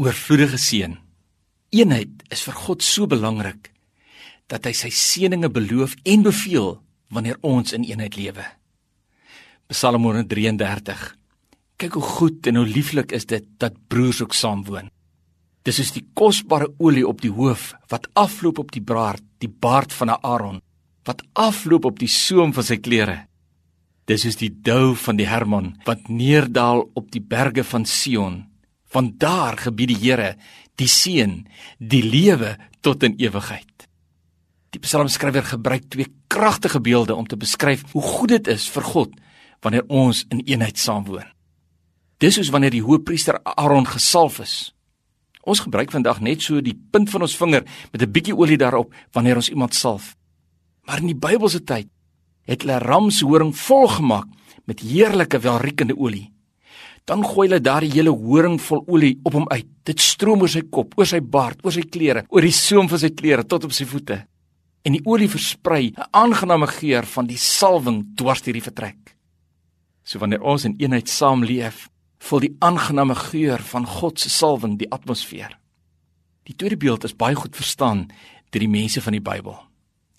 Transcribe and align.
oorvloedige 0.00 0.56
seën. 0.56 0.94
Eenheid 1.76 2.22
is 2.32 2.42
vir 2.46 2.56
God 2.56 2.84
so 2.84 3.06
belangrik 3.10 3.68
dat 4.50 4.64
hy 4.66 4.72
sy 4.74 4.88
seëninge 4.94 5.50
beloof 5.52 5.92
en 6.08 6.24
beveel 6.24 6.72
wanneer 7.12 7.36
ons 7.46 7.74
in 7.76 7.84
eenheid 7.84 8.16
lewe. 8.16 8.46
Psalm 9.70 10.08
133. 10.08 11.04
Kyk 11.80 11.98
hoe 11.98 12.08
goed 12.16 12.48
en 12.48 12.58
hoe 12.58 12.66
lieflik 12.66 13.12
is 13.16 13.28
dit 13.28 13.44
dat 13.62 13.76
broers 13.92 14.22
ook 14.24 14.34
saam 14.34 14.64
woon. 14.66 14.88
Dis 15.68 15.76
soos 15.76 15.92
die 15.92 16.06
kosbare 16.16 16.70
olie 16.80 17.04
op 17.06 17.20
die 17.20 17.32
hoof 17.32 17.74
wat 17.92 18.08
afloop 18.18 18.58
op 18.64 18.72
die 18.72 18.82
baard, 18.82 19.22
die 19.38 19.52
baard 19.52 19.92
van 19.92 20.16
Aaron, 20.16 20.62
wat 21.04 21.22
afloop 21.36 21.84
op 21.92 22.00
die 22.00 22.10
soem 22.10 22.54
van 22.56 22.66
sy 22.66 22.80
klere. 22.80 23.26
Dis 24.08 24.24
soos 24.24 24.40
die 24.40 24.50
dou 24.50 24.96
van 24.96 25.20
die 25.20 25.28
Hermon 25.28 25.74
wat 25.84 26.08
neerdal 26.08 26.88
op 26.96 27.12
die 27.12 27.22
berge 27.22 27.62
van 27.68 27.84
Sion. 27.84 28.46
Van 28.90 29.14
daar 29.18 29.58
gebied 29.58 29.94
die 29.94 30.00
Here 30.02 30.34
die 30.80 30.88
seën, 30.88 31.44
die 31.78 32.02
lewe 32.04 32.56
tot 32.84 33.04
in 33.04 33.18
ewigheid. 33.20 33.86
Die 34.70 34.80
psalmskrywer 34.80 35.44
gebruik 35.44 35.88
twee 35.90 36.08
kragtige 36.30 36.80
beelde 36.80 37.16
om 37.18 37.26
te 37.26 37.36
beskryf 37.36 37.82
hoe 37.92 38.02
goed 38.02 38.32
dit 38.36 38.50
is 38.54 38.68
vir 38.70 38.86
God 38.86 39.16
wanneer 39.60 39.84
ons 39.88 40.24
in 40.32 40.40
eenheid 40.46 40.78
saamwoon. 40.78 41.26
Dis 42.20 42.36
soos 42.36 42.52
wanneer 42.52 42.72
die 42.72 42.84
hoëpriester 42.84 43.40
Aaron 43.56 43.88
gesalf 43.88 44.38
is. 44.44 44.54
Ons 45.40 45.62
gebruik 45.64 45.92
vandag 45.92 46.20
net 46.20 46.44
so 46.44 46.60
die 46.64 46.76
punt 46.76 47.10
van 47.10 47.24
ons 47.24 47.36
vinger 47.36 47.64
met 47.92 48.02
'n 48.02 48.12
bietjie 48.12 48.36
olie 48.36 48.60
daarop 48.60 48.94
wanneer 49.12 49.36
ons 49.36 49.48
iemand 49.48 49.74
salf. 49.74 50.16
Maar 50.84 50.98
in 50.98 51.06
die 51.06 51.20
Bybelse 51.26 51.64
tyd 51.64 51.88
het 52.44 52.62
hulle 52.62 52.78
ramshoring 52.78 53.56
volgemaak 53.56 54.28
met 54.64 54.80
heerlike 54.80 55.38
welriekende 55.38 55.96
olie. 55.96 56.32
Dan 57.04 57.24
gooi 57.24 57.48
hulle 57.48 57.60
daardie 57.60 57.92
hele 57.92 58.10
horing 58.10 58.58
vol 58.60 58.84
olie 58.86 59.18
op 59.24 59.32
hom 59.32 59.46
uit. 59.50 59.66
Dit 59.84 60.00
stroom 60.00 60.44
oor 60.44 60.52
sy 60.52 60.62
kop, 60.70 60.94
oor 60.98 61.06
sy 61.06 61.20
baard, 61.20 61.62
oor 61.64 61.72
sy 61.72 61.82
klere, 61.82 62.24
oor 62.28 62.42
die 62.42 62.54
soem 62.54 62.88
van 62.88 62.98
sy 62.98 63.10
klere 63.10 63.44
tot 63.44 63.64
op 63.64 63.72
sy 63.72 63.84
voete. 63.84 64.20
En 64.86 64.92
die 64.96 65.02
olie 65.04 65.28
versprei 65.28 65.92
'n 65.92 66.08
aangename 66.12 66.66
geur 66.66 67.04
van 67.04 67.26
die 67.26 67.36
salwing 67.36 68.16
dwars 68.16 68.42
deur 68.42 68.54
die 68.54 68.68
vertrek. 68.68 69.16
So 70.04 70.18
wanneer 70.18 70.42
ons 70.42 70.64
in 70.64 70.74
eenheid 70.78 71.08
saamleef, 71.08 71.88
vul 72.18 72.40
die 72.40 72.56
aangename 72.58 73.14
geur 73.14 73.58
van 73.58 73.86
God 73.86 74.20
se 74.20 74.30
salwing 74.30 74.78
die 74.78 74.90
atmosfeer. 74.90 75.58
Die 76.44 76.56
tweede 76.56 76.76
beeld 76.76 77.04
is 77.04 77.16
baie 77.16 77.34
goed 77.34 77.56
verstaan 77.56 78.08
deur 78.50 78.64
die 78.64 78.68
mense 78.68 79.00
van 79.00 79.12
die 79.12 79.24
Bybel. 79.24 79.56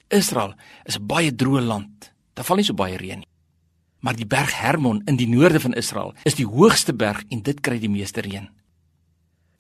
Israel 0.10 0.54
is 0.86 0.98
'n 0.98 1.08
baie 1.08 1.32
droë 1.32 1.62
land. 1.62 2.12
Daar 2.34 2.46
val 2.46 2.56
nie 2.58 2.66
so 2.66 2.74
baie 2.74 2.98
reën 2.98 3.20
nie. 3.20 3.31
Maar 4.02 4.18
die 4.18 4.26
berg 4.26 4.54
Hermon 4.58 5.02
in 5.06 5.18
die 5.18 5.30
noorde 5.30 5.60
van 5.62 5.78
Israel 5.78 6.14
is 6.26 6.38
die 6.38 6.48
hoogste 6.48 6.94
berg 6.94 7.22
en 7.30 7.44
dit 7.46 7.62
kry 7.62 7.78
die 7.80 7.90
meeste 7.90 8.22
reën. 8.26 8.50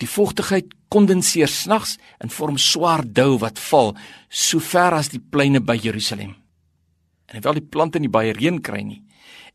Die 0.01 0.09
vochtigheid 0.09 0.73
kondenseer 0.89 1.47
snags 1.47 1.97
en 2.19 2.33
vorm 2.33 2.57
swaar 2.57 3.05
dou 3.05 3.37
wat 3.41 3.61
val 3.69 3.93
so 4.27 4.59
ver 4.59 4.97
as 4.97 5.11
die 5.13 5.21
pleine 5.21 5.61
by 5.61 5.77
Jerusalem. 5.77 6.33
En 7.29 7.37
hoewel 7.37 7.61
die 7.61 7.69
plante 7.69 8.01
nie 8.01 8.09
baie 8.11 8.33
reën 8.33 8.57
kry 8.65 8.81
nie, 8.83 9.03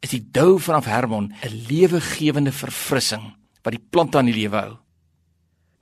is 0.00 0.14
die 0.14 0.22
dou 0.22 0.56
vanaf 0.62 0.86
Hermon 0.86 1.32
'n 1.42 1.66
lewegewende 1.68 2.52
verfrissing 2.52 3.34
wat 3.62 3.74
die 3.74 3.86
plante 3.90 4.18
aan 4.18 4.30
die 4.30 4.38
lewe 4.38 4.56
hou. 4.56 4.76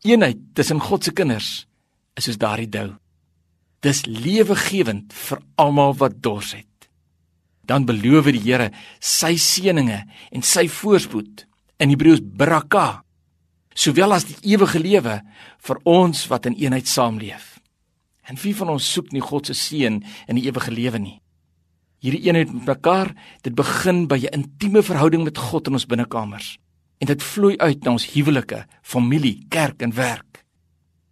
Eenheid 0.03 0.39
tussen 0.55 0.81
God 0.81 1.05
se 1.05 1.13
kinders 1.13 1.67
is 2.17 2.25
soos 2.25 2.39
daardie 2.39 2.69
dou. 2.69 2.95
Dis 3.81 4.07
lewegewend 4.07 5.13
vir 5.13 5.43
almal 5.57 5.95
wat 6.01 6.23
dors 6.23 6.53
het. 6.53 6.74
Dan 7.67 7.87
beloof 7.89 8.31
die 8.33 8.43
Here 8.45 8.71
sy 9.01 9.35
seëninge 9.41 10.03
en 10.31 10.43
sy 10.43 10.67
voorspoed 10.69 11.47
in 11.83 11.91
Hebreëus 11.91 12.23
baraka, 12.23 13.03
sowel 13.75 14.15
as 14.15 14.29
die 14.29 14.55
ewige 14.55 14.79
lewe 14.79 15.21
vir 15.67 15.81
ons 15.85 16.27
wat 16.31 16.47
in 16.47 16.57
eenheid 16.61 16.87
saamleef. 16.87 17.59
En 18.29 18.39
wie 18.41 18.55
van 18.57 18.71
ons 18.73 18.87
soek 18.95 19.13
nie 19.13 19.25
God 19.25 19.51
se 19.51 19.55
seën 19.59 20.01
in 20.01 20.39
die 20.39 20.47
ewige 20.49 20.73
lewe 20.73 20.99
nie? 20.99 21.19
Hierdie 22.05 22.27
eenheid 22.29 22.53
met 22.53 22.67
mekaar, 22.77 23.15
dit 23.43 23.55
begin 23.55 24.07
by 24.07 24.19
'n 24.25 24.41
intieme 24.41 24.83
verhouding 24.83 25.25
met 25.25 25.39
God 25.39 25.67
in 25.67 25.73
ons 25.73 25.87
binnekamers 25.87 26.59
en 26.99 27.07
dit 27.07 27.23
vloei 27.23 27.57
uit 27.59 27.85
na 27.85 27.91
ons 27.91 28.13
huwelike, 28.15 28.65
familie, 28.83 29.45
kerk 29.49 29.83
en 29.83 29.93
werk. 29.93 30.45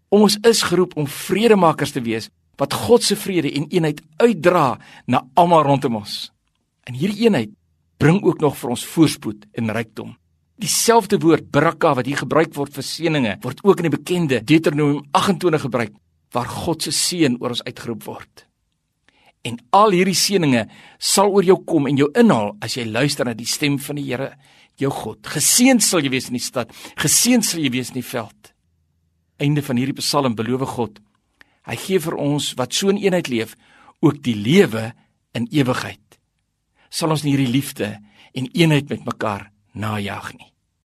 Ons 0.08 0.38
is 0.42 0.62
geroep 0.62 0.96
om 0.96 1.06
vredemakers 1.06 1.92
te 1.92 2.00
wees 2.00 2.30
wat 2.56 2.72
God 2.72 3.02
se 3.02 3.16
vrede 3.16 3.52
en 3.52 3.68
eenheid 3.68 4.00
uitdra 4.16 4.78
na 5.06 5.28
almal 5.34 5.62
rondom 5.62 5.96
ons. 5.96 6.31
En 6.88 6.96
hierdie 6.98 7.26
eenheid 7.26 7.52
bring 8.02 8.22
ook 8.22 8.40
nog 8.42 8.56
vir 8.58 8.74
ons 8.74 8.84
voorspoed 8.94 9.46
en 9.58 9.72
rykdom. 9.74 10.14
Dieselfde 10.62 11.18
woord 11.22 11.50
baraka 11.50 11.94
wat 11.98 12.06
hier 12.06 12.22
gebruik 12.22 12.54
word 12.54 12.74
vir 12.74 12.86
seëninge 12.86 13.36
word 13.42 13.62
ook 13.64 13.82
in 13.82 13.88
die 13.88 13.96
bekende 13.96 14.40
Deuteronomium 14.44 15.04
28 15.10 15.66
gebruik 15.66 15.94
waar 16.32 16.48
God 16.48 16.82
se 16.82 16.92
seën 16.94 17.36
oor 17.40 17.54
ons 17.54 17.64
uitgeroep 17.66 18.04
word. 18.08 18.46
En 19.42 19.58
al 19.74 19.94
hierdie 19.96 20.16
seëninge 20.16 20.66
sal 20.98 21.32
oor 21.34 21.44
jou 21.44 21.58
kom 21.66 21.88
en 21.90 21.98
jou 21.98 22.08
inhaal 22.18 22.54
as 22.62 22.76
jy 22.78 22.86
luister 22.88 23.26
na 23.26 23.34
die 23.34 23.48
stem 23.48 23.78
van 23.82 23.98
die 23.98 24.06
Here, 24.06 24.32
jou 24.78 24.90
God. 24.90 25.26
Geseënd 25.26 25.82
sal 25.82 26.00
jy 26.00 26.12
wees 26.14 26.30
in 26.30 26.38
die 26.38 26.42
stad, 26.42 26.70
geseënd 26.96 27.44
sal 27.44 27.60
jy 27.60 27.72
wees 27.74 27.90
in 27.92 28.00
die 28.00 28.06
veld. 28.06 28.52
Einde 29.42 29.62
van 29.66 29.80
hierdie 29.80 29.98
Psalm 29.98 30.38
beloof 30.38 30.68
God 30.76 31.02
Hy 31.68 31.76
gee 31.78 32.02
vir 32.02 32.16
ons 32.18 32.52
wat 32.58 32.74
so 32.74 32.90
in 32.90 32.98
eenheid 32.98 33.28
leef 33.30 33.54
ook 34.02 34.18
die 34.24 34.34
lewe 34.34 34.90
in 35.36 35.46
ewigheid. 35.54 36.01
Sal 36.92 37.14
ons 37.14 37.24
nie 37.24 37.32
hierdie 37.32 37.52
liefde 37.52 37.94
en 38.36 38.48
eenheid 38.52 38.90
met 38.92 39.06
mekaar 39.08 39.48
najag 39.72 40.34
nie. 40.36 40.50